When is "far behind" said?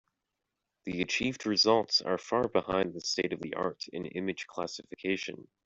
2.17-2.95